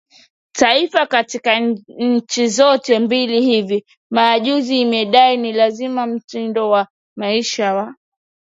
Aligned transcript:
Taifa 0.51 1.05
katika 1.07 1.59
nchi 1.87 2.47
zote 2.47 2.99
mbili 2.99 3.41
Hivi 3.41 3.85
majuzi 4.11 4.81
imedai 4.81 5.37
ni 5.37 5.53
lazima 5.53 6.05
mtindo 6.07 6.69
wa 6.69 6.87
maisha 7.15 7.73
wa 7.73 7.95